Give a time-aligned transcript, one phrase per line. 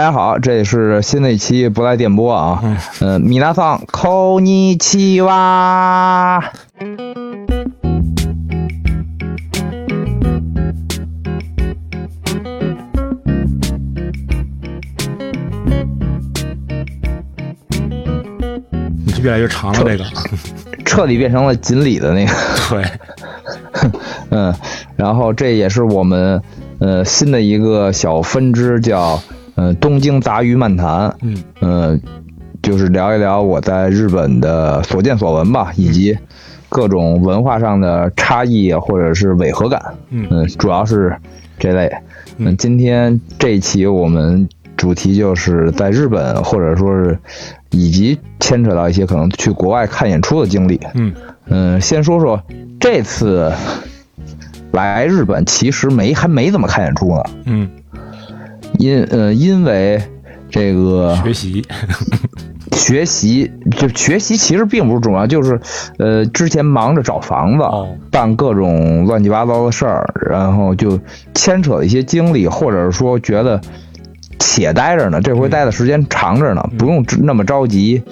[0.00, 2.60] 家好，这里是新的一期不赖电波啊。
[2.62, 6.42] 嗯呃，米拉桑，扣尼奇哇。
[19.04, 20.04] 你是越来越长了，这个。
[20.84, 22.32] 彻底变成了锦鲤的那个，
[22.70, 22.84] 对，
[24.30, 24.54] 嗯，
[24.96, 26.42] 然后这也是我们
[26.80, 29.22] 呃新的一个小分支，叫
[29.60, 31.36] 呃东京杂鱼漫谈，嗯。
[31.60, 32.00] 呃，
[32.62, 36.16] 就是聊一聊我在日本的所见所闻吧，以及
[36.70, 40.26] 各种文化上的差异或者是违和感，嗯。
[40.30, 41.14] 嗯，主要是
[41.58, 41.92] 这类。
[42.38, 47.18] 嗯，今天这一期我们主题就是在日本，或者说是
[47.68, 50.80] 以及牵扯到一些可能去国外看演出的经历。
[50.94, 51.12] 嗯。
[51.48, 52.42] 嗯，先说说
[52.78, 53.52] 这次
[54.72, 57.68] 来日本，其实没还没怎么看演出呢，嗯，
[58.80, 60.02] 因呃因为
[60.48, 61.62] 这个学习，
[62.72, 65.60] 学习就学习其实并不是重要，就是
[65.98, 67.88] 呃之前忙着找房子，哦。
[68.10, 70.98] 办各种乱七八糟的事儿，然后就
[71.34, 73.60] 牵扯了一些精力，或者是说觉得
[74.38, 78.02] 且待着呢，这回待的时间长着呢，不用那么着急，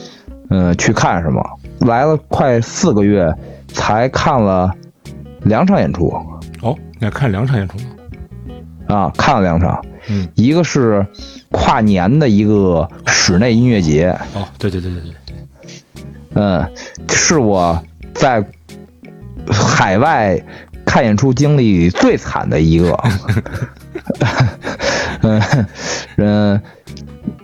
[0.50, 1.42] 嗯、去看什么。
[1.80, 3.32] 来了快四个月，
[3.68, 4.70] 才看了
[5.42, 6.08] 两场演出。
[6.62, 7.84] 哦，你还看两场演出呢？
[8.94, 11.06] 啊，看了两场，嗯，一个是
[11.50, 15.36] 跨年的一个室内音乐节，哦，对对对对对，
[16.34, 16.70] 嗯，
[17.08, 17.82] 是我
[18.14, 18.44] 在
[19.50, 20.42] 海外
[20.84, 22.98] 看演出经历最惨的一个。
[25.20, 25.42] 嗯
[26.16, 26.62] 嗯，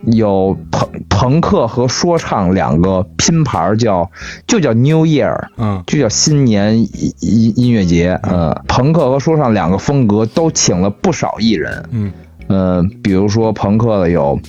[0.05, 4.09] 有朋朋克和说唱两个拼盘儿叫
[4.47, 8.17] 就叫 New Year，嗯就叫新年音音音乐节。
[8.23, 11.85] 嗯，朋克和说唱两个风格都请了不少艺人。
[11.91, 12.13] 嗯
[12.47, 14.39] 嗯，比如说朋克的有，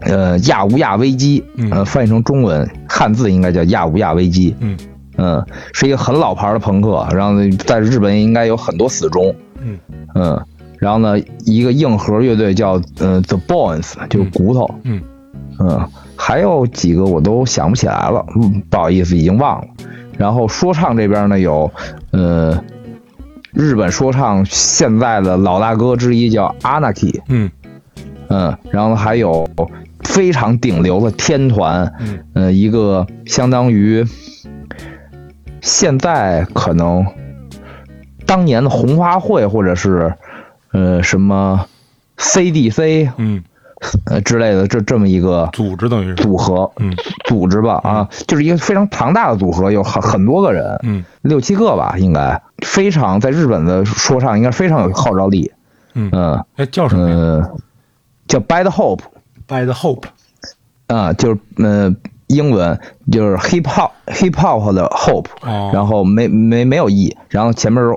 [0.00, 4.76] 呃，亚无亚危机，嗯呃，翻译成中文汉字应该叫亚无亚危机，嗯
[5.16, 9.78] 嗯，是一个很老牌的朋克，然后呢在日本应该有很多死忠，嗯
[10.14, 10.40] 嗯，
[10.78, 15.00] 然后呢，一个硬核乐队叫呃 The Bones，就是骨头，嗯
[15.60, 19.66] 嗯，还有几个我都想不起来了，嗯，不好意思，已经忘了。
[20.16, 21.70] 然后说唱这边呢有，
[22.10, 22.56] 呃，
[23.54, 27.50] 日本说唱现在的老大哥之一叫 Anarchy，嗯。
[28.28, 29.48] 嗯，然后还有
[30.00, 32.18] 非常顶流的天团，嗯。
[32.34, 34.04] 呃，一个相当于
[35.60, 37.06] 现在可能
[38.26, 40.14] 当年的红花会或者是
[40.72, 41.66] 呃什么
[42.18, 43.44] CDC 嗯，
[44.06, 46.92] 呃之类的这这么一个组织等于是，组合嗯
[47.26, 55.52] 组织吧啊，就是一个非常庞大的组合，有很很多个人，嗯六七个吧，应该非常在日本的说唱应该非常有号召力，
[55.94, 57.50] 嗯，嗯哎，叫什么
[58.28, 59.00] 叫 Bad Hope。
[59.46, 60.04] ？By the Hope，
[60.86, 61.94] 啊，就是呃，
[62.28, 62.80] 英文
[63.12, 67.90] 就是 hip hop hip hop 的 hope，、哦然后没没没有 e，然后前面是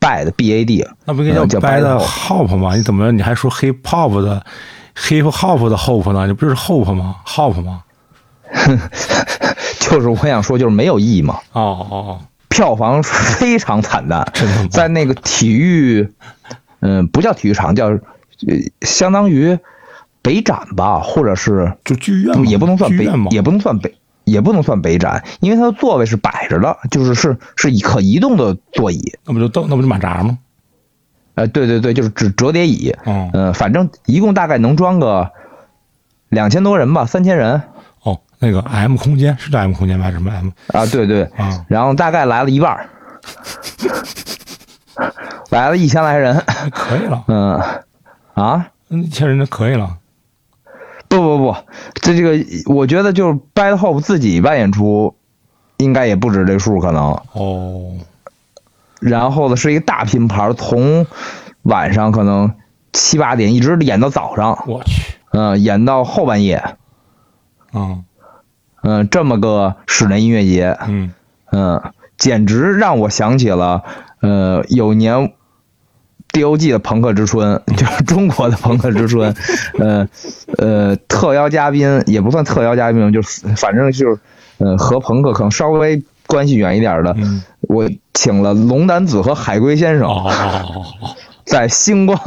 [0.00, 2.74] bad b a d，那不应该嗯叫 By By the the Hope 吗？
[2.74, 4.42] 你怎么你还说 Hip Hop 的
[4.96, 6.26] Hip Hop 的 Hope 呢？
[6.26, 7.82] 你不就是 Hope 吗？Hop 吗？
[9.80, 14.26] 就是我想说就是没有意义嘛，哦哦哦，票房非常惨淡，
[14.70, 16.08] 在那个体育，
[16.80, 18.00] 嗯、不叫体育场，叫呃
[18.82, 19.58] 相当于
[20.22, 22.44] 北展吧，或者是就剧院吗？
[22.46, 23.94] 也不能算北也不能算北。
[24.24, 30.38] 也不能算北展，因为它的座位是摆着的，就是是是可移动的座椅，那不就凳那不就马扎吗？
[31.34, 35.30] 呃，对对对，就是指折叠椅，哦嗯、反正一共大概能装个
[36.28, 37.60] 两千多人吧，三千人
[38.02, 40.04] 哦，那个 M 空间是叫 M 空间吧？
[40.04, 41.64] 还是什么 M 啊，对对，啊？
[41.68, 42.88] 然后大概来了一半儿，
[45.50, 46.40] 来了一千来人，
[46.72, 47.60] 可以了，嗯，
[48.34, 49.98] 啊，那一千人就可以了。
[51.08, 51.56] 不不不，
[51.94, 55.14] 这这个我觉得就是 Bad Hope 自己办演出，
[55.76, 57.92] 应该也不止这数可能，哦，
[59.04, 61.06] 然后呢是一个大拼盘，从
[61.62, 62.54] 晚上可能
[62.92, 66.76] 七八点一直演到早上，我去，嗯、演到后半夜，
[67.72, 68.04] 嗯。
[68.86, 71.14] 嗯、这么个室内音乐节，嗯。
[71.50, 71.80] 嗯，
[72.18, 73.82] 简直让我想起了，
[74.20, 75.32] 呃，有年
[76.32, 79.34] D.O.G 的朋克之春，就是中国的朋克之春，
[79.78, 80.08] 呃
[80.58, 84.20] 呃，特邀嘉宾也不算特邀嘉宾，就是反正就是，
[84.58, 86.02] 呃，和朋克可能稍微
[86.34, 90.82] 关系远一点的，嗯，我请了龙丹子和海龟先生，哦
[91.46, 92.18] 在星光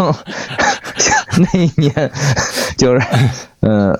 [1.37, 2.11] 那一年，
[2.77, 3.05] 就是，
[3.59, 3.91] 嗯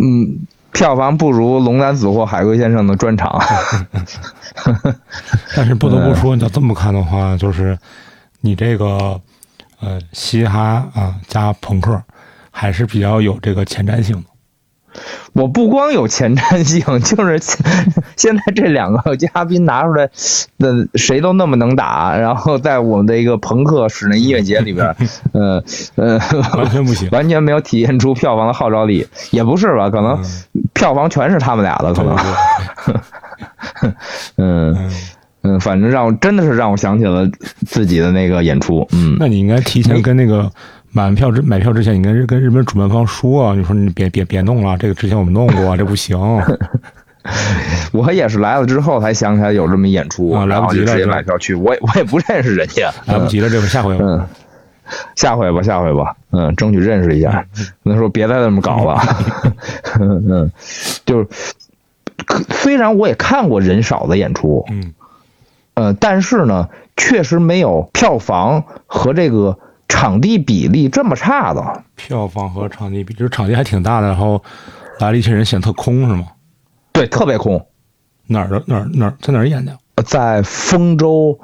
[0.00, 3.38] 嗯，票房不如龙丹子或海龟先生的专场。
[5.54, 7.76] 但是不得不说，你要这么看的话，就是
[8.40, 9.20] 你这个
[9.80, 12.00] 呃嘻哈啊加朋克，
[12.50, 14.33] 还是比较有这个前瞻性的。
[15.32, 17.58] 我不光有前瞻性， 就是现
[18.16, 20.08] 现在这两个嘉宾拿出来，
[20.58, 24.94] 的谁都那么能打，然后在我们的一个朋克室内音乐节里边，
[25.32, 25.62] 呃
[25.96, 26.18] 呃，
[26.56, 29.90] 完全不行，完全没有体现出票房的号召力，也不是吧？
[29.90, 30.22] 可能
[30.72, 32.16] 票房全是他们俩的，可能，
[34.36, 34.90] 嗯
[35.42, 37.28] 嗯，反正让我真的是让我想起了
[37.66, 40.50] 自己的那个演出，嗯，那你应该提前跟那个。
[40.94, 46.16] 买票之买票之前，你跟跟日本主办方说，啊你说你别别别弄了，这个之前我们弄过， 这不行。
[47.92, 51.54] 我也是来了之后才想起来有这么演出，来不及了，直接买票去。
[51.54, 54.04] 我也我也不认识人家， 来不及了，这回下回吧。
[54.04, 54.24] 嗯，
[55.16, 56.14] 下回吧，下回吧。
[56.30, 57.44] 嗯，争取认识一下。
[57.82, 59.00] 那时候别再这么搞了。
[59.98, 60.52] 嗯，
[61.04, 61.26] 就是，
[62.50, 64.94] 虽然我也看过人少的演出，嗯，
[65.74, 69.58] 呃，但是呢，确实没有票房和这个。
[69.94, 74.42] 场地比例这么差的，票房和场地比，就是场地还挺大的，然后
[74.98, 76.26] 来了一些人显得特空是吗？
[76.92, 77.64] 对，特别空。
[78.26, 79.78] 哪儿的哪儿哪儿在哪儿演的？
[80.04, 81.38] 在丰州，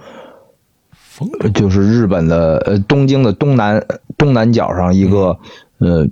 [0.91, 3.81] 丰就是日本的呃东京的东南
[4.19, 5.39] 东南角上一个
[5.79, 6.05] 呃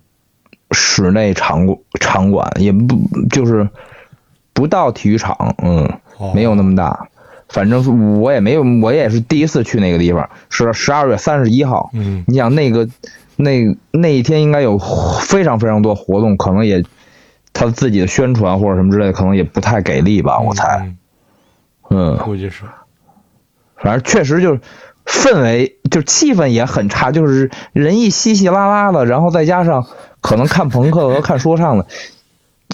[0.70, 2.96] 室内场馆场馆，也不
[3.31, 3.69] 就是
[4.52, 5.91] 不到体育场，嗯，
[6.34, 7.08] 没有那么大。
[7.48, 11.90] 反正我也没有，我也是第一次去那个地方，是十二月三十一号。
[11.94, 12.86] 嗯，你想那个
[13.36, 14.78] 那那一天应该有
[15.22, 16.84] 非常非常多活动，可能也
[17.54, 20.92] 他自己的宣传或者什么之类的，可能也不太给力吧，我猜。
[21.88, 22.64] 嗯，估计是。
[23.76, 24.60] 反正确实就是
[25.06, 29.86] 氛围，就气氛也很差，就是人一稀稀拉拉的，然后再加上
[30.20, 31.86] 可能看朋克和看说唱的，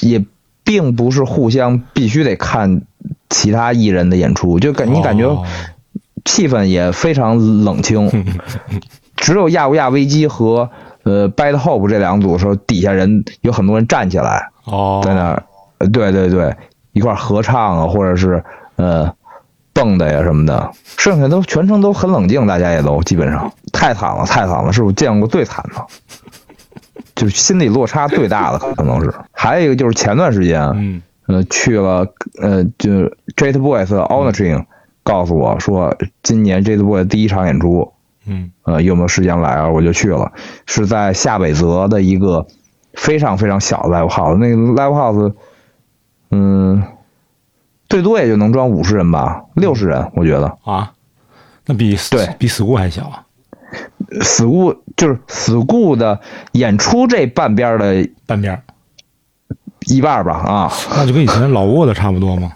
[0.00, 0.24] 也
[0.64, 2.82] 并不是互相必须得看。
[3.34, 5.36] 其他艺人的演出，就感你感觉
[6.24, 8.08] 气氛也非常冷清，
[9.16, 10.70] 只有亚乌亚危机和
[11.02, 14.50] 呃 Bad Hope 这两组时候，底下人有很多人站起来，
[15.02, 15.42] 在那儿，
[15.92, 16.54] 对对对，
[16.92, 18.42] 一块合唱啊，或者是
[18.76, 19.12] 呃
[19.72, 23.52] 蹦的呀什么的，剩下都全程都很冷静，大家也都基本上。
[23.72, 25.84] 太惨了，太惨了，是我见过最惨的，
[27.16, 30.62] 就是心理落差最大的可能是，还有一个就是前段时间。
[30.76, 31.02] 嗯。
[31.26, 32.06] 呃，去了，
[32.40, 32.90] 呃，就
[33.34, 34.66] Jet Boys On the Train，
[35.02, 37.92] 告诉我说，今年 Jet Boys 第一场演出，
[38.26, 39.68] 嗯，呃，有没有时间来啊？
[39.68, 40.32] 我就去了，
[40.66, 42.46] 是在下北泽的一个
[42.92, 45.34] 非常非常小的 Live House，那个 Live House，
[46.30, 46.82] 嗯，
[47.88, 50.92] 最多也就能装五十人吧，六十人，我觉得啊，
[51.64, 53.24] 那比对比 School 还小啊
[54.20, 56.20] ，School 就是 School 的
[56.52, 58.62] 演出这半边的半边。
[59.86, 62.52] 一半吧，啊，那就跟以前老沃的差不多吗？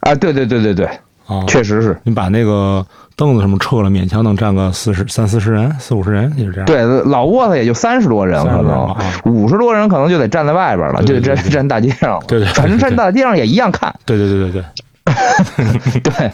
[0.00, 0.86] 啊，对对对对对，
[1.26, 1.96] 啊，确实是。
[2.04, 2.84] 你把那个
[3.16, 6.66] 凳子什么撤了，勉强能站个四十三四十人，四五十人也是这样。
[6.66, 8.94] 对，老沃的也就三十多人，可能
[9.24, 12.24] 五十多人可能就得站在外边了，就得站站大街上了。
[12.26, 13.94] 对对，反正站大街上也一样看。
[14.04, 16.32] 对对对对对， 对，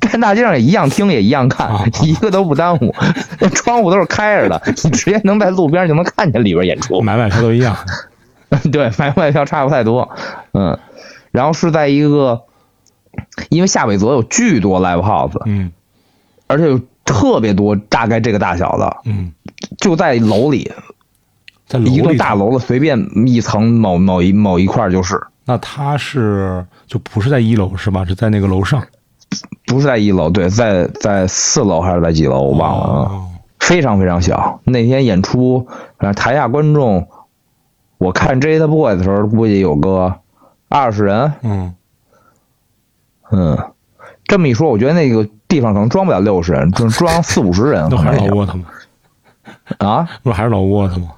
[0.00, 1.70] 站大街上也一样听，也一样看，
[2.02, 2.94] 一个都不耽误。
[3.38, 7.00] 那窗户都是开着的，你直接能在路边就能看见里边演出。
[7.00, 7.76] 买买票都一样。
[8.70, 10.10] 对，买卖票差不太多，
[10.52, 10.78] 嗯，
[11.30, 12.42] 然后是在一个，
[13.48, 15.72] 因为夏北泽有巨多 live house，嗯，
[16.46, 19.32] 而且有特别多，大概这个大小的，嗯，
[19.78, 20.72] 就在楼里，
[21.66, 25.20] 在一栋大楼的随便一层某某一某一块就是。
[25.46, 28.04] 那他是就不是在一楼是吧？
[28.04, 28.82] 是在那个楼上？
[29.66, 32.40] 不是在一楼，对，在在四楼还是在几楼？
[32.40, 33.10] 我忘了，
[33.58, 34.60] 非常非常小。
[34.64, 35.66] 那天演出，
[36.16, 37.08] 台下观众。
[37.98, 40.14] 我看 Jet Boy 的时候，估计有个
[40.68, 41.32] 二十人。
[41.42, 41.74] 嗯
[43.30, 43.72] 嗯，
[44.24, 47.88] 这么一说，我觉得那个地方可能装不了六十人，就装四五十人。
[47.90, 48.64] 那还是老沃特吗？
[49.78, 51.08] 啊，不还是老沃特吗？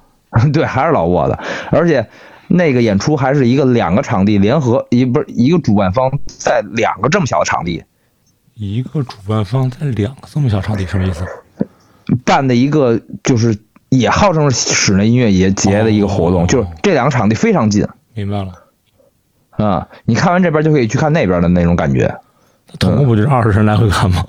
[0.53, 1.37] 对，还是老沃的。
[1.71, 2.07] 而且
[2.47, 7.83] 那个演出还是一个两个场地联合，一不是一个主办方在两个这么小的场地。
[8.53, 11.25] 一个主办方在两个这么小场地，什么意思？
[12.23, 13.57] 办的一个就是。
[13.89, 17.87] 也号称是室内音乐节节的一个活动，就是这两个场地非常近。
[18.13, 18.53] 明白了，
[19.65, 22.19] 啊，你看完这边就可以去看那边的那种感觉。
[22.79, 24.25] 总共不就是二十人来回看吗？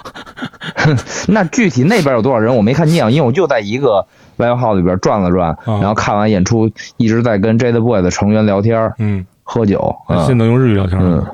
[1.27, 9.97] 那具体那边有多少人我没看见，因为我就在一个 live house 里边转了转，然后看完演出，一直在跟 Jet Boy 的成员聊天，嗯，喝酒。
[10.09, 11.33] 现在能用日语聊天吗？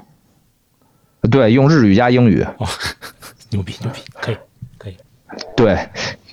[1.31, 2.43] 对，用日语加英语。
[2.59, 2.67] 哦，
[3.51, 4.37] 牛逼牛逼，可以
[4.79, 4.97] 可以。
[5.55, 5.79] 对，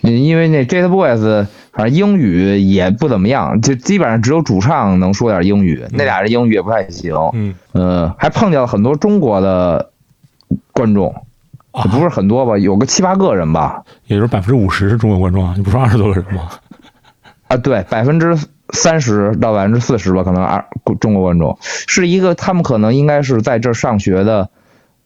[0.01, 1.45] 因为那 Jet Boys。
[1.73, 7.15] 反正英语也不怎么样，就基本上只有主唱能说点英语，那俩人英语也不太行。
[7.33, 9.91] 嗯，呃，还碰见了很多中国的
[10.73, 11.15] 观众，
[11.71, 13.83] 不是很多吧，有个七八个人吧。
[14.07, 16.49] 也就是百分之五十是中国观众啊，你不说二十多个人吗？
[17.47, 18.37] 啊，对，百分之
[18.69, 20.65] 三十到百分之四十吧，可能二
[20.99, 24.49] 中国观众是一个，他们可能应该是在这上学的，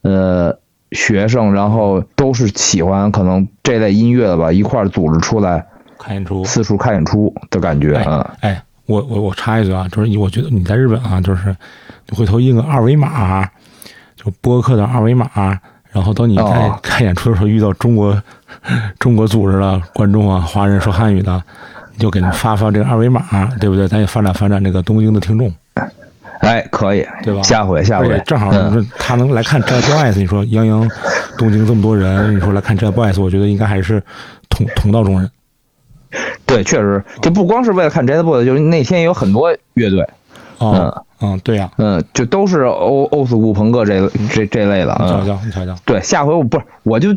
[0.02, 0.58] 呃，
[0.90, 5.66] 学生，然后都是喜欢可能这类音乐的吧，一块儿组织出来
[5.98, 11.54] 看演出，四处看演出的感觉，嗯，哎，我我我插一句啊，就是我觉得你在日本啊，就是
[12.08, 13.44] 你回头印个二维码，
[14.16, 15.28] 就播客的二维码，
[15.90, 18.20] 然后等你在哦看演出的时候遇到中国
[18.98, 21.42] 中国组织的观众啊，华人说汉语的，
[21.94, 23.88] 你就给他们发发这个二维码，对不对？
[23.88, 25.52] 咱也发展发展这个东京的听众，
[26.40, 27.42] 哎，可以，对吧？
[27.42, 28.52] 下回下回正好
[28.98, 30.88] 他能来看 Jet Boys，你说泱泱
[31.38, 34.02] 东京这么多人，你说来看 Jet Boys，我觉得应该还是
[34.48, 35.30] 同同道中人。
[36.46, 40.08] 对，确实，就不光是为了看 Jet Boy，就是那天也有很多乐队，
[40.60, 47.14] 嗯，嗯，对呀、嗯，就都是欧欧斯库朋克这这这类的，瞧瞧，你瞧瞧，对，下回我不是我就。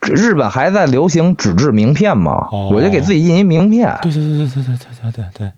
[0.00, 5.52] 日本还在流行纸质名片嘛，哦我就给自己印一名片，对对对对对对对对对对，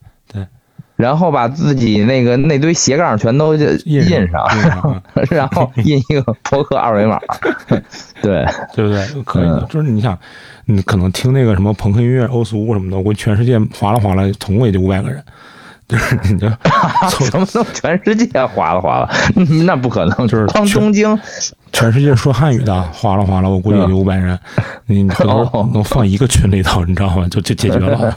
[0.97, 4.45] 然后把自己那个那堆斜杠全都印印上，
[5.31, 7.21] 然后 印一个博客二维码，
[8.23, 9.23] 对，对不对？
[9.25, 10.19] 可以，嗯就是你想，
[10.65, 15.23] 你可能听那个什么朋克音乐、欧苏什么的，我全世界划拉划拉，总共也就五百个人，
[15.87, 16.49] 就是你就
[17.29, 19.09] 什么都全世界划拉划拉，
[19.67, 21.19] 那不可能，就是光东京，
[21.73, 24.38] 全世界说汉语的划拉划拉，我估计也就五百人，
[24.87, 27.29] 你可能哦能放一个群里头，你知道吗？
[27.31, 28.17] 就就解决了。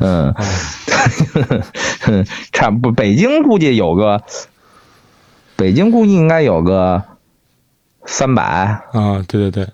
[0.00, 0.34] 嗯，
[2.52, 4.22] 差不，北京估计有个，
[5.56, 7.02] 北京估计应该有个
[8.04, 9.68] 三百，啊，对对对，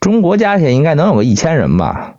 [0.00, 2.14] 中国加起来应该能有个一千人吧。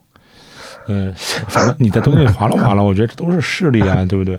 [0.88, 1.14] 嗯，
[1.48, 4.38] 反正你在东京划拉划拉，我觉得这都是势力啊，对不对？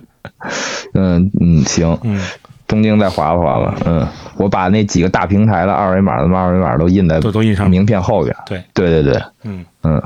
[0.93, 2.21] 嗯嗯，行，嗯，
[2.67, 8.37] 东京再划拉划拉，嗯，我把那几个大平台的二维码的二维码都印在都都印上名片后边。
[8.45, 10.03] 对，对对对，嗯，嗯，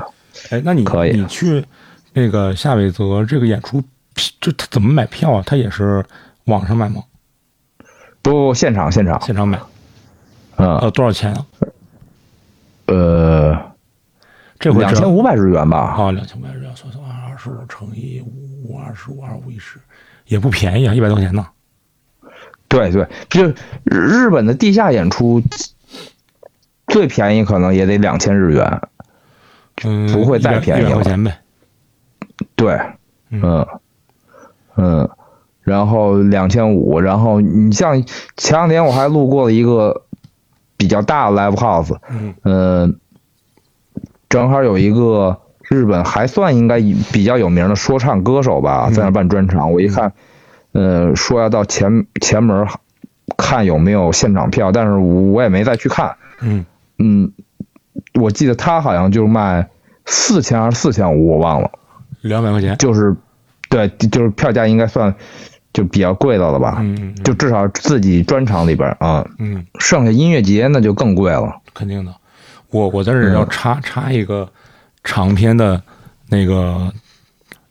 [0.49, 1.65] 哎，那你可以你去
[2.13, 3.83] 那个夏伟泽这个演出，
[4.39, 5.43] 这他怎么买票啊？
[5.45, 6.03] 他也是
[6.45, 7.03] 网上买吗？
[8.21, 9.59] 不不，现场现场，现场买？
[10.57, 11.45] 嗯呃，多少钱啊？
[12.87, 13.57] 呃，
[14.59, 15.77] 这回两千五百日元吧。
[15.77, 18.21] 啊，两千五百日元，算算二十五乘以
[18.65, 19.79] 五，二十五，二五一十，
[20.25, 21.47] 也不便宜啊，一百多块钱呢。
[22.67, 23.47] 对对，就
[23.83, 25.41] 日日本的地下演出，
[26.87, 28.81] 最便宜可能也得两千日元。
[29.85, 31.39] 嗯，不会再便宜了块钱呗。
[32.59, 32.79] 对，
[33.29, 33.67] 嗯嗯
[34.75, 35.09] 嗯，
[35.61, 38.03] 然后两千五，然后你像
[38.37, 40.03] 前两天我还路过了一个
[40.77, 42.99] 比较大的 live house，嗯嗯，
[44.29, 46.79] 正好有一个日本还算应该
[47.11, 49.71] 比较有名的说唱歌手吧，嗯在那办专场。
[49.71, 50.13] 我一看，
[50.71, 52.67] 呃，说要到前前门
[53.37, 56.15] 看有没有现场票，但是我也没再去看。
[56.41, 56.65] 嗯
[56.97, 57.33] 嗯，
[58.19, 59.69] 我记得他好像就卖
[60.05, 61.71] 四千还是四千五，我忘了。
[62.21, 62.77] 两百块钱。
[62.77, 63.15] 就是，
[63.69, 65.13] 对，就是票价应该算
[65.73, 66.77] 就比较贵的了吧？
[66.81, 71.61] 嗯就至少自己专场里边啊，嗯，剩下音乐节那就更贵了。
[71.73, 72.13] 肯定的。
[72.71, 74.47] 我我在这儿要插插一个
[75.03, 75.81] 长篇的
[76.27, 76.91] 那个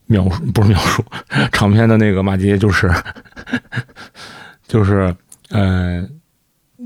[0.07, 1.05] 描述，不是描述，
[1.53, 2.91] 长篇的那个骂街， 就是
[4.67, 5.15] 就是
[5.51, 6.05] 呃，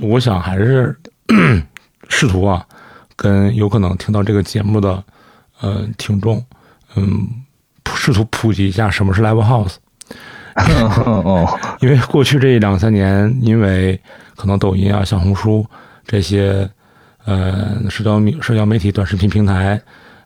[0.01, 0.95] 我想还是
[2.09, 2.67] 试图啊，
[3.17, 5.03] 跟有可能听到这个节目的
[5.61, 6.45] 呃听众，
[6.97, 7.27] 嗯，
[7.95, 9.77] 试图普及一下什么是 live house。
[10.55, 11.49] 哦，
[11.81, 13.99] 因为过去这两三年，因为
[14.37, 15.65] 可能抖音啊、小红书
[16.07, 16.69] 这些
[17.25, 19.81] 呃社交媒社交媒体短视频平台，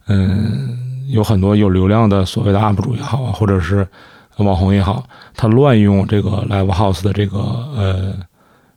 [0.08, 0.76] 嗯，
[1.08, 3.86] 有很多有流量的所谓的 UP 主也好啊，或者是
[4.38, 5.04] 网红也好，
[5.36, 8.14] 他乱用这个 Live House 的这个呃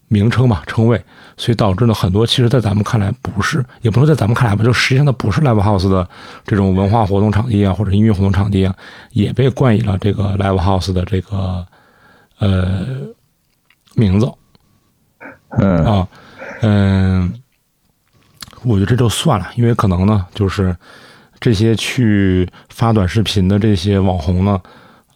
[0.09, 1.01] 名称嘛称谓，
[1.37, 6.05] 所以导致呢很多其实，在咱们看来不是，也不能在咱们看来吧，就实际上它不是 Live House 的
[6.45, 8.75] 这种文化活动场地啊，或者音乐活动场地啊，
[9.11, 11.65] 也被冠以了这个 Live House 的这个
[12.39, 12.85] 呃
[13.95, 14.29] 名字。
[15.51, 16.07] 嗯啊，
[16.61, 17.33] 嗯，
[18.63, 20.75] 我觉得这就算了，因为可能呢，就是
[21.39, 24.61] 这些去发短视频的这些网红呢，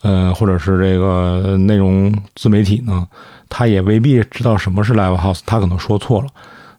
[0.04, 3.08] 呃，或者是这个内容自媒体呢，
[3.50, 6.28] 他也未必知道什么是 live house，他可能说错了，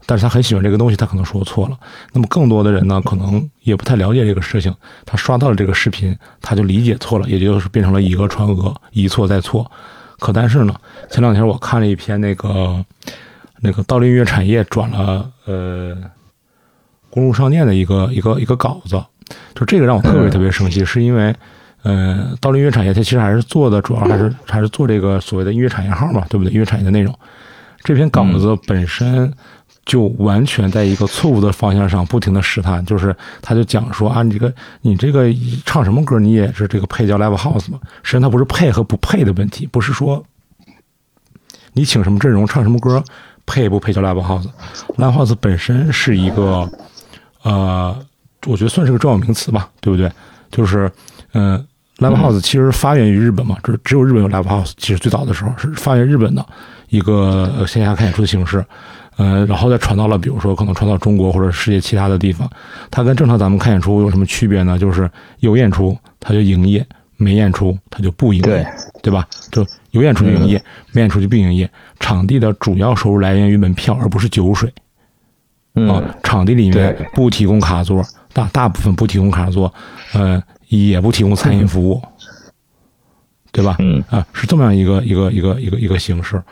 [0.07, 1.78] 但是他很喜欢这个东西，他可能说错了。
[2.12, 4.75] 那么更多的人呢，可能也不太了解这个事情，
[5.07, 9.69] 他刷到了这个视频，他就理解错了，也就是变成了以讹传讹，一错再错。
[10.21, 10.75] 可但是呢，
[11.11, 12.85] 前两天我看了一篇那个
[13.61, 15.97] 那个道林音乐产业转了呃
[17.09, 19.02] 公路商店的一个一个一个稿子，
[19.54, 21.35] 就这个让我特别特别生气，是因为
[21.85, 26.53] 呃到了音乐产业它其实还是做的主要还是还是做这个所谓的音乐产业号嘛，对不对？
[26.53, 27.17] 音乐产业的内容，
[27.83, 29.33] 这篇稿子本身
[29.85, 35.26] 就完全在一个错误的方向上不停的试探，就是他就讲说啊，你这个你这个
[35.67, 37.79] 唱什么歌，你也是这个配叫 live house 嘛？
[38.03, 40.25] 实际上它不是配和不配的问题，不是说
[41.75, 43.05] 你请什么阵容唱什么歌
[43.45, 44.49] 配不配叫 live house。
[44.97, 46.67] live house 本身是一个
[47.43, 47.95] 呃，
[48.47, 50.11] 我觉得算是个重要名词吧，对不对？
[50.50, 50.91] 就是
[51.35, 51.62] 嗯、
[51.99, 56.45] i v e house 其实发源于日本嘛，只只有日本有 live house，其实最早的时候是发源于日本的
[56.89, 58.65] 一个呃线下看演出的形式。
[59.17, 62.51] 呃，然后再传到了，比如说可能传到中国或者世界其他的地方，
[62.91, 64.77] 它跟正常咱们看演出有什么区别呢？
[64.77, 65.09] 就是
[65.39, 66.85] 有演出它就营业，
[67.17, 68.67] 没演出它就不营业，对
[69.05, 69.25] 对吧？
[69.53, 70.61] 就有演出就营业，
[70.91, 71.71] 没演出就不营业。
[72.01, 74.69] 场地的主要收入来源于门票，而不是酒水
[75.77, 76.03] 嗯啊。
[76.25, 79.73] 场地里面对不提供卡座，大大部分不提供卡座，
[80.13, 82.02] 呃，也不提供餐饮服务，
[83.52, 83.76] 对吧？
[83.78, 86.42] 嗯啊，是这么样一个一个一个一个一个形式。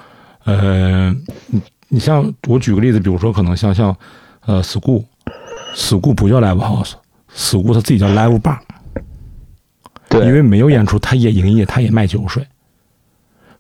[0.45, 1.11] 呃，
[1.47, 3.97] 你你像我举个例子，比如说可能像像
[4.47, 8.59] 呃 school，school 不叫 live house，school 它自己叫 live bar，
[10.09, 12.47] 对，因为没有演出，它也营业，它也卖酒水。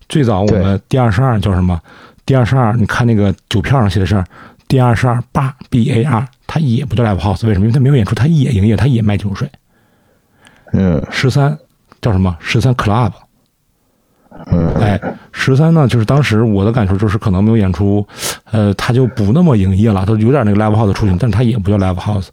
[0.09, 1.80] 最早我们第二十二叫什么？
[2.26, 4.23] 第二十二，你看那个酒票上写的是
[4.68, 7.66] 第二十二 bar B A R，它也不叫 live house，为什么？
[7.66, 9.50] 因为它没有演出，它也营业，它也卖酒水。
[10.73, 11.57] 嗯十三
[12.00, 12.37] 叫什么？
[12.41, 13.12] 十三 club。
[14.47, 14.99] 嗯哎，
[15.31, 18.05] 十三呢，就是当时我的感受就是可能没有演出，
[18.50, 22.29] 呃，它就不那么营业了，他有点那个 live house 的雏形，但是它也不叫 live house。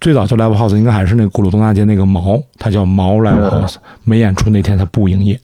[0.00, 5.40] 最早叫 live house 应该还是那个鼓楼东大街那个毛，它叫毛 live house，没演出那天它不营业，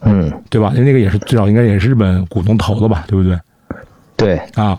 [0.00, 0.72] 嗯，对吧？
[0.74, 3.38] 因为那个也是最早应该也是日本股东投的吧，对不对？
[4.16, 4.78] 对，啊，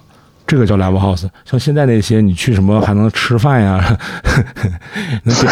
[0.51, 1.29] 这个叫 live house。
[1.46, 3.98] 像现在那些你去什么还能吃饭呀，
[5.24, 5.50] 能点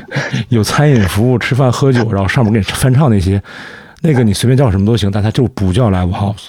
[0.48, 3.42] 有餐饮服务，吃饭喝酒，然后上面给你翻唱那些，
[4.00, 6.46] 那个你随便叫什么都行，但它就不叫 live house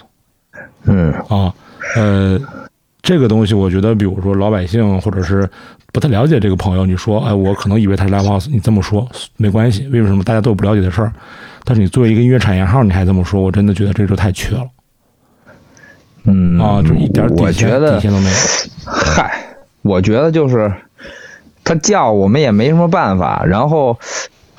[0.85, 1.53] 嗯啊。
[1.97, 2.39] 呃，
[3.01, 5.49] 这个东西我觉得，比如说老百姓或者是
[5.91, 11.11] 不太了解这个朋友，你说，哎，我可能以为他是 live house，你这么说没关系，为什么大家都有不了解的事儿？
[11.65, 14.65] 但是你作为一个音乐产业号，你还这么说，我真的觉得这就太缺了
[16.23, 18.35] 嗯啊，就一点底我线觉得底线都没有。
[18.85, 19.43] 嗨，
[19.81, 20.71] 我觉得就是
[21.63, 23.97] 他叫我们也没什么办法，然后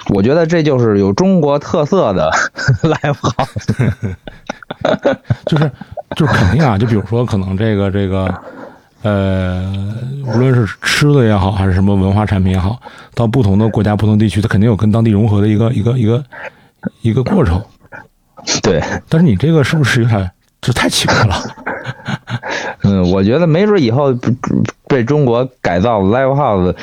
[0.08, 2.30] 我觉得这就是有中国特色的
[2.82, 3.88] live house。
[5.46, 5.70] 就是
[6.16, 8.34] 就是肯定啊，就比如说可能这个这个，
[9.02, 9.70] 呃，
[10.26, 12.80] 无论是吃的也好，还是什么文化产品也好，
[13.14, 16.24] 到不同的国家、不同地区，它肯定有跟当地融合的一个一个一个
[17.02, 17.62] 一个过程。
[18.62, 21.36] 对，但是你这个是不是有点这太奇怪了？
[22.84, 24.14] 嗯，我觉得没准以后
[24.86, 26.74] 被中国改造的 live house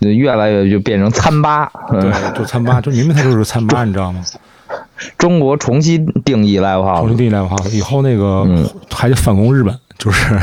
[0.00, 1.70] 越来越就变成餐吧。
[1.90, 4.22] 对嗯，，就餐吧， 就明明它就是餐吧，你知道吗？
[5.18, 7.16] 中国重新定义 live house 重新。
[7.16, 10.38] 定义 live house，，以后那个嗯还得反攻日本，就是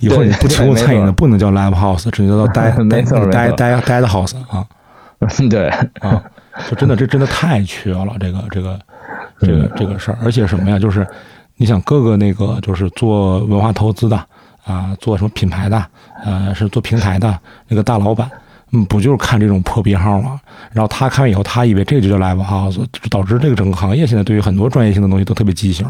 [0.00, 2.70] 以后你不提供餐饮的不能叫 live house，只能叫呆
[3.30, 4.64] 呆呆呆的 house 啊。
[5.48, 5.68] 对，
[6.00, 6.22] 啊，
[6.68, 8.78] 就真的这真的太缺了，这个这个
[9.40, 11.06] 这个这个事儿，而且什么呀，就是
[11.56, 14.16] 你想各个那个就是做文化投资的
[14.64, 15.86] 啊，做什么品牌的，
[16.24, 17.38] 呃，是做平台的
[17.68, 18.30] 那个大老板，
[18.72, 20.40] 嗯，不就是看这种破逼号吗？
[20.72, 25.86] 然后他看完以后，他以为这个就叫 live house，就导致这个整个行业现在对于很多专业性的东西都特别畸形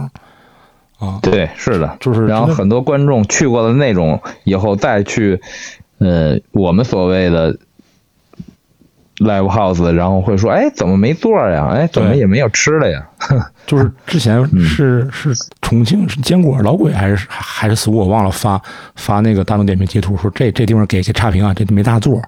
[0.99, 1.19] 啊。
[1.23, 5.41] 对，是的，就是然后很多观众去过了那种，以后再去，
[5.99, 7.57] 呃，我们所谓的
[9.19, 11.69] live house，然后会说，哎，怎么没座呀？
[11.73, 13.07] 哎，怎么也没有吃的呀？
[13.67, 18.61] 就是之前是是重庆是坚果老鬼还是还是死我忘了发
[18.97, 22.21] 发那个大众点评截图说这这地方给些差评啊，这没大座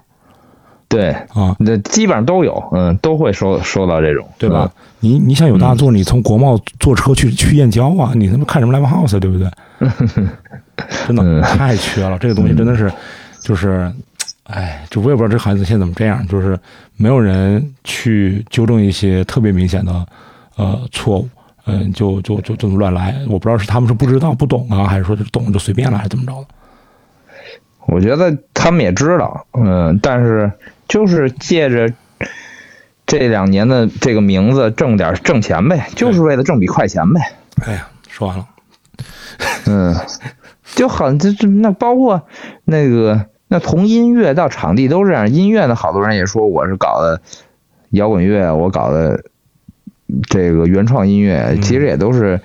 [0.89, 4.71] 对，啊，那基本上都有，嗯，都会收收到这种，对吧？
[5.01, 9.49] 你你想有大座，你从国贸坐车去去燕郊啊，你他妈看什么 live house 对不对？
[11.05, 12.89] 真的嗯太缺了，这个东西真的是
[13.41, 13.91] 就是，
[14.47, 16.57] 哎，就我也不知道这孩子现在怎么这样，就是
[16.95, 20.05] 没有人去纠正一些特别明显的
[20.55, 21.29] 呃错误，
[21.65, 23.15] 嗯，就就就这么乱来。
[23.27, 26.47] 我不知道是他们是不知道不懂啊，还是说就懂就随便了，还是怎么着的？
[27.87, 30.51] 我觉得他们也知道，嗯，但是
[30.87, 31.93] 就是借着
[33.05, 37.21] 这两年的这个名字挣点挣钱呗，就是为了挣笔快钱呗。
[37.65, 38.45] 哎呀，说完了，
[39.65, 39.95] 嗯，
[40.75, 42.21] 就很这这那包括
[42.65, 45.31] 那个那从音乐到场地都这样。
[45.31, 47.21] 音乐呢，好多人也说我是搞的
[47.91, 49.23] 摇滚乐，我搞的
[50.29, 52.39] 这个原创音乐，嗯其实也都是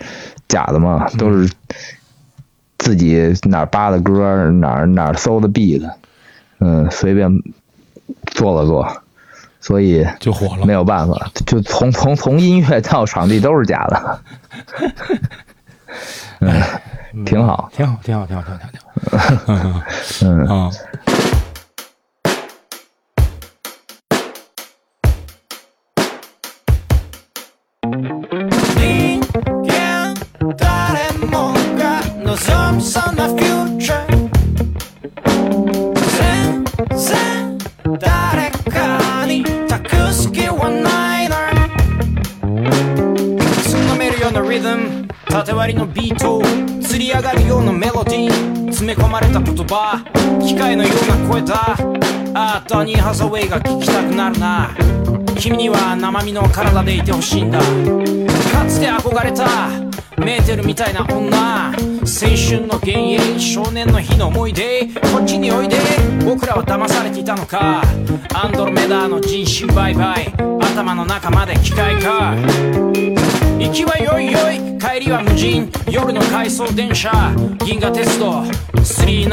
[0.49, 1.53] 假的嘛，都是
[2.79, 5.89] 自己哪儿扒的歌，哪儿哪儿搜的 beat，
[6.61, 7.31] 嗯，随便
[8.27, 9.03] 做了做，
[9.61, 10.73] 所以就火了没。
[10.73, 14.21] 有办法，就从从从音乐到场地都是假的。
[16.41, 17.71] 嗯，挺好。
[17.73, 18.67] 挺好，挺好，挺好，挺好，
[19.47, 19.83] 挺好。
[20.23, 20.71] 嗯啊。
[45.63, 46.43] 縦割りのビート
[46.83, 50.03] 釣り上がるようなメロディー詰め込まれた言葉
[50.45, 51.77] 機械のような声だ。
[52.35, 54.75] あーダニー・ハサウェイが聞きたくなるな。
[55.39, 57.61] 君には生身の体でいてほしいんだ。
[57.61, 57.65] か
[58.67, 59.47] つて憧れた
[60.19, 61.71] メーテルみたいな女。
[61.71, 64.89] 青春の幻影少年の日の思い出。
[65.13, 65.77] こっちにおいで。
[66.25, 67.83] 僕らは騙されていたのか。
[68.35, 70.33] アンドロメダの人種売買。
[70.61, 72.35] 頭の中まで機械か
[73.63, 74.77] 行きはよいよい。
[74.77, 75.71] 帰りは無人。
[75.89, 77.13] 夜の回送電車。
[77.65, 78.43] 銀河鉄道。
[78.75, 79.29] 39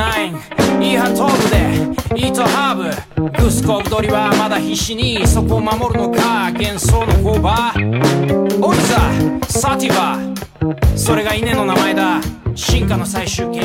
[0.79, 2.21] イーハトーブで。
[2.21, 3.43] イートハーブ。
[3.43, 6.51] グスコブ鳥はまだ必死にそこを守るのか。
[6.51, 7.73] 幻想の工場
[8.61, 9.11] オイザ
[9.47, 10.19] サティバ。
[10.95, 12.21] それが稲の名前だ。
[12.53, 13.63] 進化の最終形。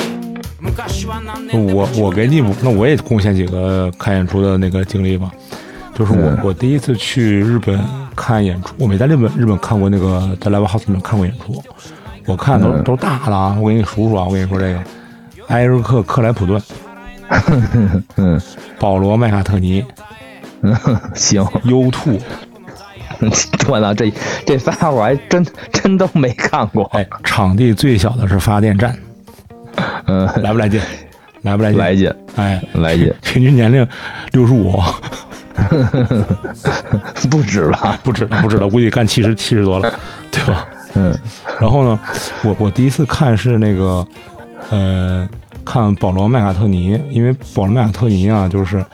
[0.61, 5.31] 昔は何年我我给你，那我也贡献几个看演出的那个经历吧。
[5.95, 7.79] 就是我、嗯我第一次去日本
[8.15, 11.63] 看演出，我没在日本日本看过那个在 Live House 里面看过演出，
[12.27, 12.83] 我看都、嗯。
[12.85, 13.57] 都大的啊。
[13.61, 14.81] 我给你数数啊，我跟你说这个，
[15.49, 16.61] 埃瑞克克莱普顿、
[18.17, 18.41] 嗯
[18.79, 19.85] 保罗麦卡特尼、
[20.63, 20.75] 嗯，
[21.15, 22.19] 行，U Two，
[23.69, 24.13] 我操，这
[24.47, 26.85] 这仨我还真真都没看过。
[26.93, 28.97] 哎，场地最小的是发电站，
[30.07, 30.81] 嗯，来不来劲？
[31.43, 31.79] 来不来劲？
[31.79, 33.87] 来劲，哎，来劲，平均年龄
[34.33, 34.83] 六十五，
[37.31, 37.99] 不止吧？
[38.03, 39.93] 不止了，不止了，估计干七十七十多了，
[40.31, 40.67] 对吧？
[40.95, 41.17] 嗯
[41.61, 41.99] 然后呢，
[42.43, 44.07] 我我第一次看是那个，
[44.71, 45.29] 呃，
[45.65, 48.85] 看保罗麦卡特尼，因为保罗麦卡特尼啊，就是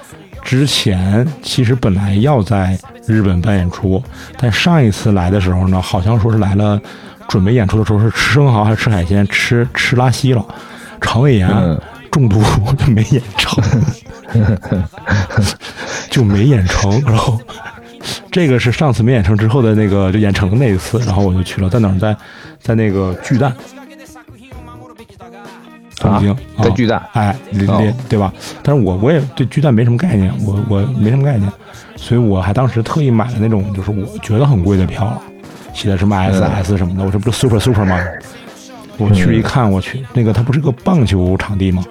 [0.42, 4.02] 之前其实本来要在日本办演出，
[4.38, 6.80] 但上一次来的时候呢，好像说是来了，
[7.28, 10.44] 准备演出的时候是吃生蚝还是吃海鲜，吃吃拉稀了，
[11.00, 11.48] 肠胃炎。
[11.48, 12.42] 嗯中毒
[12.76, 13.62] 就没演成，
[16.10, 17.00] 就没演成。
[17.04, 17.40] 然后
[18.30, 21.98] 这个是上次没演成之后的那个就演成的那一次，然后我就去了，在哪儿？
[21.98, 22.16] 在
[22.60, 23.54] 在那个巨蛋，
[25.98, 28.32] 东京，啊在巨蛋哎，对哦对吧？
[28.62, 31.50] 但是我我也对巨蛋没什么概念，我我没什么概念，
[31.96, 35.20] 所以我还当时特意买了那种就是我觉得很贵的票，
[35.74, 37.98] 写的什么 SS 什么的，我这不是 Super Super 吗？
[38.96, 41.82] 我去一看，我去，那个它不是个棒球场地吗？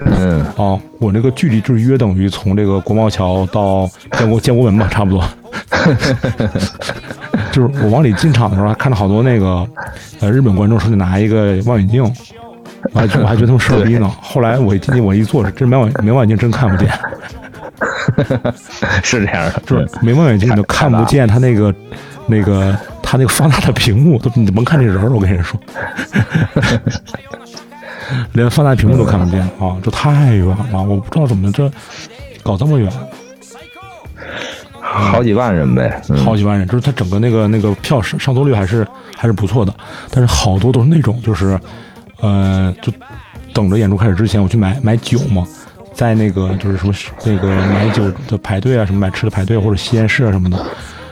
[0.00, 5.24] 嗯哦，我那个距离就是约等于从这个国贸桥到建国建国门吧，差不多。
[7.52, 9.66] 就是我往里进场的时候，还看到好多那个
[10.20, 12.02] 呃日本观众手里拿一个望远镜，
[12.92, 14.10] 我还我还觉得他们事儿逼呢。
[14.20, 16.90] 后来我一进去我一坐，真没望没望远镜真看不见，
[19.02, 21.72] 是这样的，就是没望远镜你都看不见他那个
[22.26, 25.58] 那个他那个放大的屏幕，都你甭看这人儿，我跟你说。
[28.32, 29.76] 连放大屏幕都看不见啊！
[29.82, 31.70] 这太远了，我不知道怎么这
[32.42, 32.90] 搞这么远，
[34.80, 36.02] 好几万人呗。
[36.08, 38.86] 嗯好几万人，就是它整个那个那个票上上座率还是
[39.16, 39.74] 还是不错的，
[40.10, 41.58] 但是好多都是那种就是，
[42.20, 42.92] 呃，就
[43.52, 45.46] 等着演出开始之前我去买买酒嘛，
[45.92, 50.64] 在那个就是什么那个买酒的排队啊，什么买吃的排队或者吸烟室啊什么的，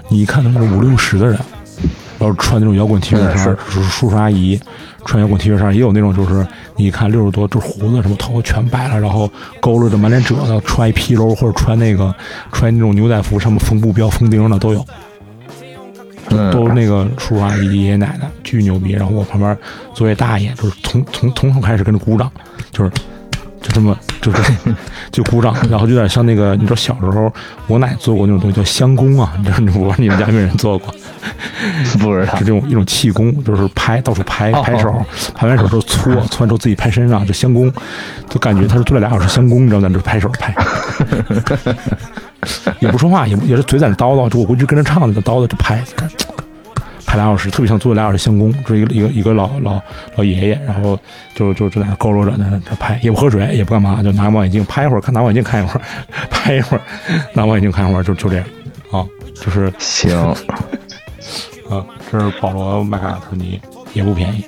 [0.09, 1.39] 你一看都是五六十的人，
[2.23, 4.61] 然后穿那种摇滚 T 恤衫，叔叔叔阿姨
[5.05, 9.29] 穿摇滚 T 恤衫，也有那种就是你看六十多，就是胡子什么头发全白了，然后
[9.61, 12.15] 佝偻着满脸褶子，穿一皮褛或者穿那个
[12.53, 14.87] 穿那种牛仔服，上面缝布标缝钉的都有。
[16.51, 18.93] 都那个叔叔阿姨、爷爷奶奶，巨牛逼。
[18.93, 19.59] 然后我旁边
[19.93, 22.31] 作为大爷，就是从从从头开始跟着鼓掌，
[22.71, 22.91] 就是
[23.61, 24.43] 就这么就这
[25.13, 27.31] 就鼓掌，然后就有点像那个，你知道小时候
[27.67, 30.95] 我奶做过那种东西叫香功啊，你知道我不知道你们家有没有人做过？
[31.99, 35.05] 不知道是这种一种气功，就是拍到处拍哦拍手哦，
[35.35, 37.73] 拍完手之后搓， 搓完之后自己拍身上，就香功，
[38.29, 39.89] 就感觉他是做了俩小时香功，你知道吗？
[39.89, 40.55] 就拍手拍，
[42.81, 45.83] 也不说话，也也是嘴在那叨叨，就我估计跟着唱的叨叨就拍，
[47.13, 49.79] 拍俩小时，特别像做了俩小时相公，就是一个一个一个老老
[50.17, 50.99] 老爷爷，然后
[51.35, 55.83] 就就就在那佝偻着，在那在拍，也不喝水，也不干嘛，就拿望远镜拍一会儿，看拿望远镜看一会儿，
[56.31, 56.81] 拍一会儿，
[57.35, 58.45] 拿望远镜看一会儿，就就这样
[58.91, 60.19] 啊，就是 行，
[61.69, 63.61] 啊，这是保罗麦卡特尼，
[63.93, 64.43] 也不便宜。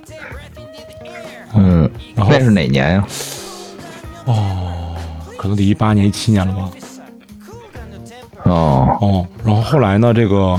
[1.55, 3.07] 嗯，然后那是哪年呀？
[4.24, 4.96] 哦，
[5.37, 6.70] 可能得一八年、一七年了吧。
[8.44, 10.59] 哦，哦，然后后来呢，这个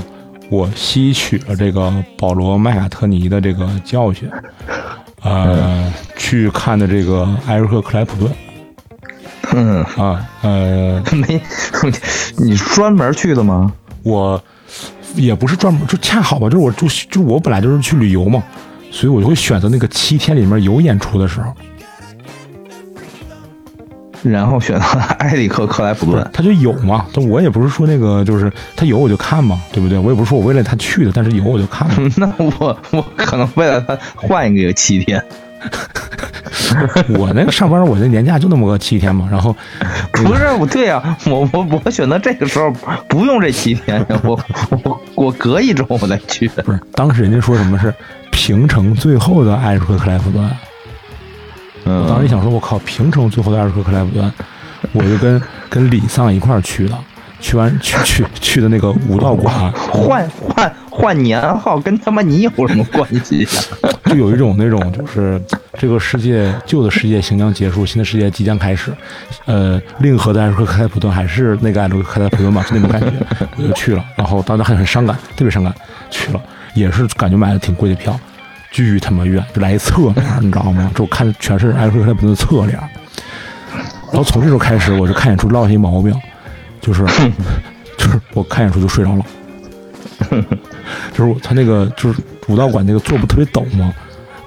[0.49, 4.29] 我吸取了这个保罗麦卡特尼的这个教训，
[5.23, 8.31] 呃，去看的这个艾瑞克克莱普顿
[9.53, 11.41] 嗯，啊，呃， 没，
[12.37, 13.71] 你专门去的吗？
[14.03, 14.41] 我
[15.15, 18.43] 也不是专门，就恰好吧，就是我就就我本来就是去旅游嘛，
[18.91, 21.51] 所以我就会选择那个七天里面有演出的时候，
[24.29, 26.29] 然后选择了埃里克克莱普顿。
[26.33, 29.97] 他就有嘛，但我也不是说那个就是他有我就看嘛，对不对？
[29.97, 32.09] 我也不是说我为了他去的，但是有我就看嘛。
[32.17, 35.23] 那我我可能为了他换一个七天。
[37.17, 39.55] 我那个上班，我那年假就那么个七天嘛，然后
[40.13, 42.71] 不是不对啊，我我我选择这个时候
[43.07, 44.39] 不用这七天，我
[44.83, 46.47] 我我隔一周我再去。
[46.49, 47.91] 不是当时人家说什么是
[48.31, 50.47] 平成最后的艾瑞克克莱普顿，
[51.85, 54.31] 嗯，我当时一想说，我靠，平城最后的二十克克莱普顿，
[54.91, 56.97] 我就跟跟李桑一块儿去的，
[57.39, 63.49] 去完去去去的那个武道馆，换换换年号跟他妈你有什么关系呀、
[64.05, 65.39] 就有一种那种就是
[65.77, 68.91] 这个世界旧的世界行将结束，新的世界即将开始。
[69.45, 73.11] 呃，令和的艾瑞克克莱普顿还是那个艾瑞克克莱普顿嘛，就那种感觉，
[73.57, 74.03] 我就去了。
[74.15, 75.73] 然后当时还很伤感，特别伤感，
[76.09, 76.41] 去了
[76.73, 78.19] 也是感觉买的挺贵的票，
[78.83, 80.91] 巨他妈远，就来一侧面，你知道吗？
[80.93, 82.77] 就我看全是艾瑞克克莱普顿的侧脸。
[84.11, 86.13] 然后从这时候开始，我就看演出落下一毛病，
[86.81, 87.05] 就是
[87.97, 89.25] 就是我看演出就睡着了。
[91.13, 93.93] 就是他那个就是武道馆那个座不特别陡嘛，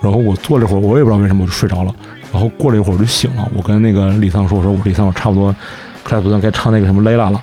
[0.02, 1.94] 然后我坐了一会儿，我也不知道为什么我就睡着了，
[2.30, 5.50] 然后过了一会儿我就醒了，我跟那个李桑说，我说我李桑我差不多
[6.04, 7.40] 克莱普顿该唱那个什么雷拉了，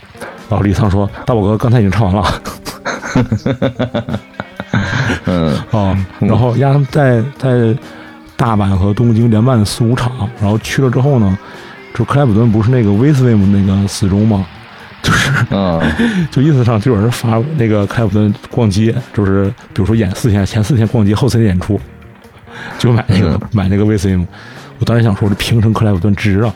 [0.49, 2.41] 然后李桑说大宝哥刚才已经唱完了，
[5.25, 7.75] 嗯啊，然后丫他们在在
[8.35, 10.11] 大阪和东京连办了四五场，
[10.41, 11.37] 然后去了之后呢，
[11.93, 14.45] 就克莱普顿不是那个威斯威姆那个死忠吗？
[15.01, 15.79] 就是嗯
[16.31, 21.79] 就意思上就有人发那个克莱普顿逛街，就是比如说演四天，前四天逛街，后四天演出，
[22.79, 24.25] 就买那个、嗯买那个 VCM。
[24.79, 26.53] 我当时想说，这平成克莱普顿值啊！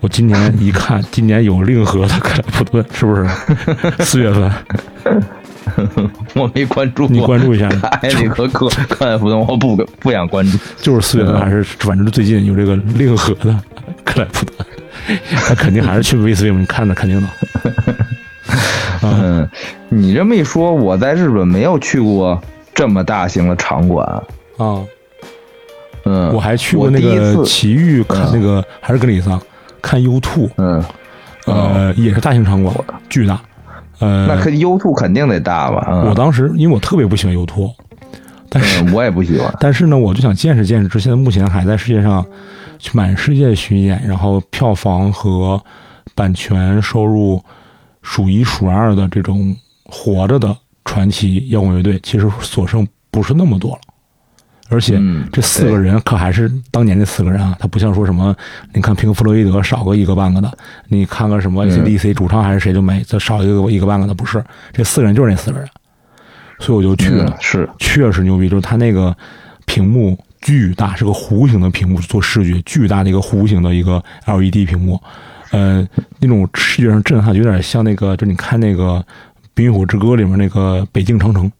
[0.00, 3.26] 我今年一看，今年有令和的克莱普顿，是不是？
[4.04, 4.52] 四月份，
[6.34, 7.68] 我没关注，你关注一下
[8.02, 10.58] 埃里克克克莱普顿，我不不想关注。
[10.80, 13.56] 就是四月份，还是反正最近有这个令和的
[14.04, 17.28] 克莱普顿，他肯定还是去 VCM 看的，肯定的。
[19.02, 19.48] 嗯，
[19.88, 22.40] 你这么一说，我在日本没有去过
[22.74, 24.06] 这么大型的场馆。
[24.58, 24.84] 啊，
[26.04, 29.40] 嗯，我还去过那个奇遇看那个，还是格里桑
[29.80, 30.84] 看 U Two，嗯，
[31.46, 32.74] 呃，也是大型场馆，
[33.08, 33.40] 巨大。
[34.00, 35.86] 呃，那肯 U two 肯定得大吧？
[35.90, 37.70] 嗯我当时因为我特别不喜欢 U Two，
[38.48, 39.54] 但是、嗯，我也不喜欢。
[39.60, 42.24] 但是呢，我就想见识见识，这现在目前还在世界上
[42.78, 45.62] 去满世界巡演，然后票房和
[46.14, 47.42] 版权收入
[48.02, 53.80] 数一数二的这种活着的传奇摇滚乐队，其实所剩不是那么多了。
[54.70, 58.34] 而且嗯这四个人可还是当年那四个人啊，他不像说什么，
[58.72, 60.50] 你看平克·弗洛伊德少个一个半个的，
[60.88, 65.68] 你看个什么 AC/DC 主唱还是谁就没，这少一个一个半个的，不是，这四个人就是那四个人，
[66.60, 69.14] 所以我就去了嗯，，是，确实牛逼，就是他那个
[69.66, 75.00] 屏幕巨大，是个弧形的屏幕，做视觉巨大的一个弧形的一个 LED 屏幕，
[75.50, 75.86] 呃，
[76.20, 78.94] 那种视觉上震撼，有点像那个，就你看那个
[79.52, 81.50] 《冰与火之歌》里面那个北京长城，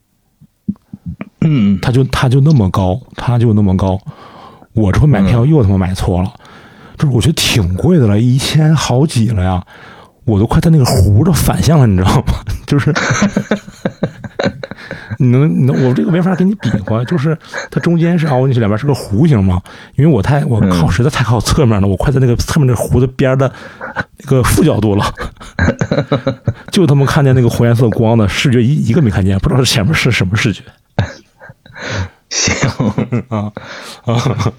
[1.43, 3.99] 嗯，它就它就那么高，它就那么高，
[4.75, 6.33] 我这回买票又他妈买错了，
[6.99, 9.65] 就是我觉得挺贵的了，一千好几了呀。
[10.27, 12.35] 我都快在那个弧的反向了，你知道吗？
[12.67, 12.95] 就是，
[15.19, 17.37] 你能，你能，我这个没法跟你比划，就是
[17.69, 19.61] 它中间是凹进去，两边是个弧形嘛。
[19.97, 23.51] 因为我太，我靠，实在太靠侧面了，我快在那个侧面那个弧的边的
[24.19, 25.05] 那个负角度了，
[26.71, 30.63] 就他妈看见那个红颜色光的视觉一一个没看见，不知道前面是什么视觉
[32.31, 33.53] 行，啊
[34.05, 34.53] 啊。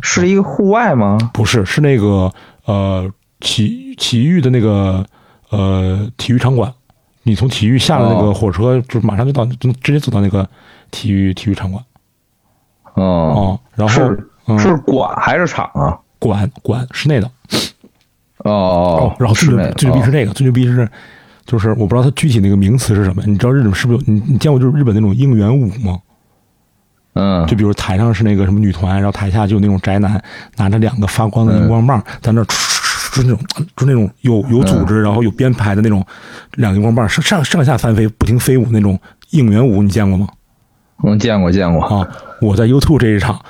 [0.00, 1.18] 是一个户外吗？
[1.34, 2.32] 不是，是那个
[2.64, 5.04] 呃体体育的那个
[5.50, 6.72] 呃体育场馆。
[7.22, 10.48] 你从体育下了那个哦火车，就马上就到，就直接走到那个
[10.90, 11.84] 体育体育场馆
[12.94, 13.60] 哦，哦。
[13.74, 15.98] 然后是嗯，是馆还是场啊？
[16.18, 17.30] 馆馆室内的
[18.38, 20.88] 哦，然后最牛最牛逼是那个，最牛逼是
[21.44, 23.22] 就是我不知道它具体那个名词是什么。
[23.26, 26.00] 你知道日本是不是有你你见过就是日本那种应援舞吗？
[27.14, 30.22] 嗯，就比如台上是那个什么女团，然后台下就有那种宅男
[30.56, 33.38] 拿着两个发光的荧光棒在那，就那种
[33.76, 36.04] 就那种有有组织，然后有编排的那种
[36.54, 38.98] 两个荧光棒上上上下翻飞，不停飞舞那种
[39.30, 40.28] 应援舞，你见过吗？
[41.02, 42.06] 我见过见过，啊，
[42.40, 43.40] 我在 YouTube 这一场，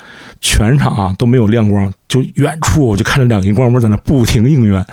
[0.40, 4.87] 全场啊都没有亮光，就远处我就看着两个荧光棒在那不停应援。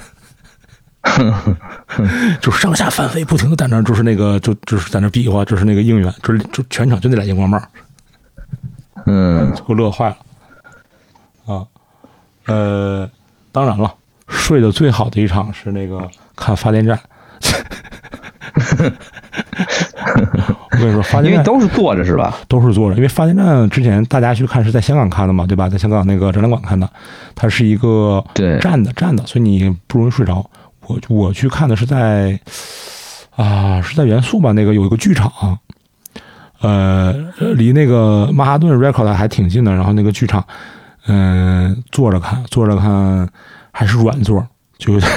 [2.41, 7.62] 就上下翻飞，不停的在那，就是那个，就就是在那比划，就是那个应援，就是就全场就那俩荧光棒，
[9.07, 10.17] 嗯，给我乐坏了。
[11.47, 11.65] 啊
[12.45, 13.09] 呃，
[13.51, 13.93] 当然了，
[14.27, 16.99] 睡得最好的一场是那个看发电站。
[20.71, 22.37] 我跟你说，发电站因为都是坐着是吧？
[22.47, 25.67] 都是坐着，因为发电站之前大家去看是在香港看的嘛，对吧？
[25.67, 26.89] 在香港那个展览馆看的，
[27.35, 28.23] 它是一个
[28.61, 30.49] 站的站的，所以你不容易睡着。
[30.85, 32.39] 我我去看的是在
[33.35, 35.59] 啊是在元素吧，那个有一个剧场，
[36.61, 37.13] 呃，
[37.55, 39.71] 离那个曼哈顿 Record 还挺近的。
[39.71, 40.45] 然后那个剧场，
[41.07, 43.27] 嗯、坐着看，坐着看
[43.71, 44.45] 还是软座，
[44.77, 45.11] 就有 点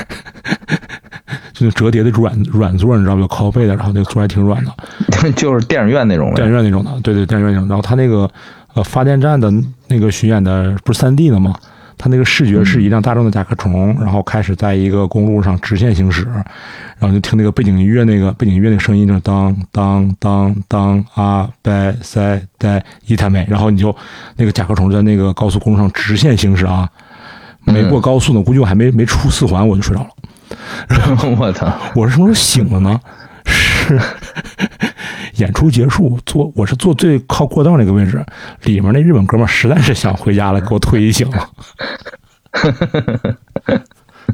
[1.53, 3.23] 就那折叠的软软座，你知道吗？
[3.23, 4.73] 有靠背的，然后那个座还挺软的。
[5.37, 6.55] 就是电影院那种电影。
[6.55, 7.69] 院那种的，对对，电影院那种。
[7.69, 8.31] 然后它那个
[8.75, 9.53] 呃发电站的
[9.89, 11.55] 那个巡演的不是三 D 的吗？
[12.03, 16.25] 它那个视觉是一辆大众的甲壳虫，然后开始在一个公路上直线行驶，
[16.99, 23.95] 然后就听那个背景音乐，那个背景音乐那个声音就是当当当当啊拜塞带伊塔美，然后你就
[24.37, 26.89] 那个甲壳虫在那个高速公路上直线行驶啊，
[27.65, 30.09] 没过高速呢，估计我还没没出四环我就睡着了。
[30.89, 31.71] 然 后我操！
[31.95, 32.99] 我是什么时候醒了呢？
[33.91, 34.01] 是
[35.43, 38.25] 演出结束，坐我是坐最靠过道那个位置，
[38.63, 41.51] 里面那日本哥们儿实在是想回家了，给我推醒了。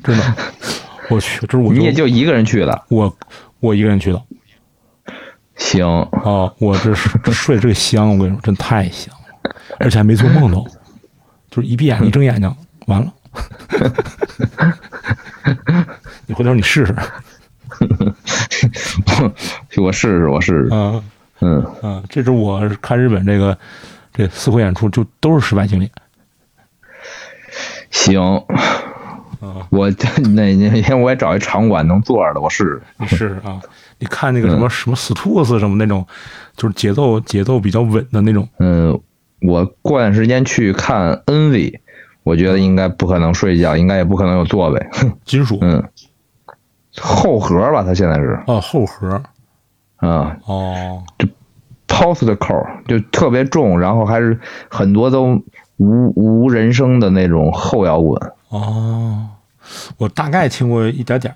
[0.02, 0.34] 真的，
[1.08, 3.16] 我去，这是我你也就一个人去的，我
[3.60, 4.22] 我一个人去的
[5.56, 5.86] 行。
[5.86, 10.66] 啊，我这是睡这个香，我跟你说，真太香了，而且还没做梦都，
[11.50, 12.54] 就是一闭眼一睁眼睛，
[12.86, 13.12] 完了。
[16.26, 16.94] 你回头你试试，
[19.82, 20.68] 我试试，我试试。
[20.72, 21.02] 嗯。
[21.40, 23.56] 嗯，嗯，这是我看日本这个
[24.12, 25.90] 这四回演出就都是失败经历。
[27.90, 28.20] 行。
[29.70, 29.90] 我
[30.32, 32.82] 那那天我也找一场馆能坐着的，我试试。
[32.98, 33.60] 你试试啊，
[33.98, 36.04] 你看那个什么、什么死兔子什么那种，
[36.56, 38.48] 就是节奏节奏比较稳的那种。
[38.58, 38.98] 嗯，
[39.42, 41.78] 我过段时间去看 NV，
[42.22, 44.86] 我觉得应该不可能睡觉，应该也不可能有座位。
[45.24, 45.82] 金属，嗯，
[47.00, 49.22] 后盒吧，它现在是哦，后盒，
[49.96, 51.28] 啊哦，就
[51.86, 52.54] ，post 口
[52.86, 55.42] 就特别重，然后还是很多都
[55.76, 58.32] 无无人声的那种后摇滚。
[58.48, 59.28] 哦，
[59.98, 61.34] 我大概听过一点点。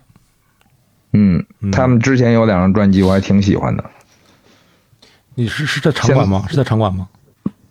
[1.13, 3.85] 嗯，他们之前有两张专辑我还挺喜欢的，
[5.35, 6.45] 你是是在场馆吗？
[6.49, 7.09] 是在场馆吗？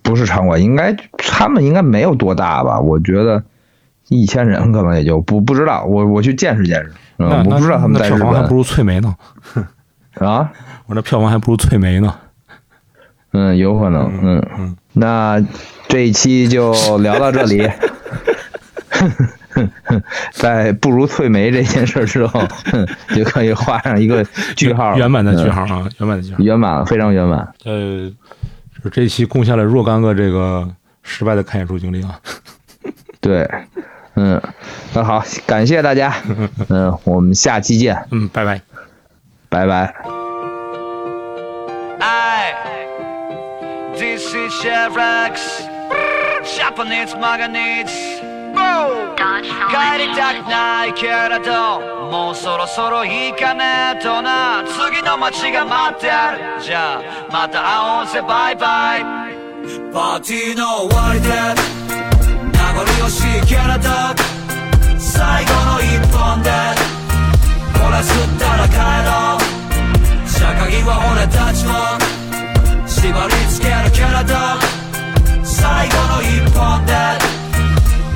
[0.02, 2.80] 不是场馆，应该他们应该没有多大吧？
[2.80, 3.44] 我觉得
[4.10, 6.92] 一千人可能也就不不知道，我我去见识见识。
[7.20, 9.16] 嗯，那我不知道他们那在日本票房还不如翠梅呢。
[10.16, 10.52] 啊。
[10.88, 12.16] 我这票房还不如翠梅呢。
[13.34, 14.12] 嗯，有可能。
[14.24, 15.40] 嗯嗯，那
[15.88, 17.70] 这一期就聊到这里。
[20.32, 22.42] 在不如翠梅这件事之后，
[23.16, 24.24] 就可以画上一个
[24.56, 26.40] 句号，圆满的句嗯，号啊，圆满的句号。
[26.40, 27.40] 圆满，非常圆满。
[27.66, 28.10] 呃，
[28.84, 30.68] 就这一期贡献了若干个这个
[31.04, 32.20] 失败的看演出经历啊。
[33.22, 33.48] 对，
[34.19, 34.41] 嗯，
[34.95, 36.15] 那好，感谢大家，
[36.69, 38.61] 嗯，我们下期见，嗯，拜拜。
[39.49, 39.95] 拜拜。
[42.01, 42.55] Aye.
[43.97, 45.41] This is Chevrox.
[46.45, 48.23] Japanese manganese.
[48.55, 59.05] 帰りたくないけれどもうそろそろ行かねえとな次の街が待ってあるじゃあまた会おうぜバイバイ
[59.93, 61.29] パーティーの終わりで
[62.80, 63.90] 名残惜しいけれど
[64.98, 66.50] 最後の一本で。
[67.74, 70.30] これ吸ったら帰ろう。
[70.30, 71.74] 社会は俺たちも
[72.88, 74.58] 縛り付けるキャラだ。
[75.44, 76.94] 最後の一本で。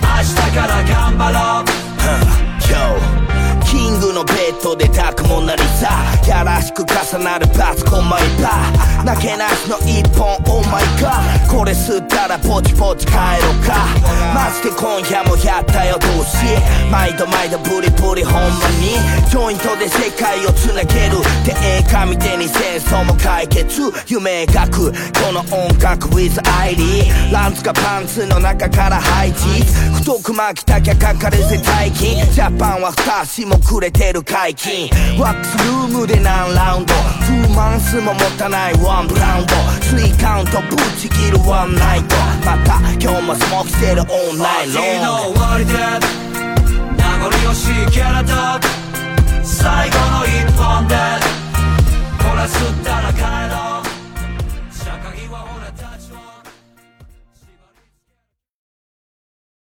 [0.01, 1.52] 明日から頑張ろう。
[4.75, 5.89] で抱くモナリザ
[6.27, 9.05] やらしく重なるパスコンマイパー。
[9.05, 11.49] なけなしの一本オーマイガー。
[11.49, 13.85] これ吸ったらポチポチ帰ろうか。
[14.33, 16.37] マジで今夜もやったよどうし
[16.91, 19.29] 毎度毎度ブリブリほんまに。
[19.29, 23.81] ジョイントで世界をつなげるって映画見てに戦争も解決。
[24.07, 29.63] 夢描くこの音楽 with アイリーランツがパンツの中から配置
[29.95, 34.89] 太く巻きたきゃかかるぜ大金ジャパンは二足もくれてる解金
[35.19, 39.53] ワックスルームで何ラウンド？2マンスも持たないワンブラウンド。
[39.55, 42.15] 3カウントぶち切るワンナイト。
[42.45, 45.73] また今日もスモークしてるオンラインロングの終わりで
[46.95, 48.31] 名残惜しいけれど
[49.43, 50.95] 最後の一本で。
[52.23, 53.19] これすったら帰
[53.53, 53.72] ろう。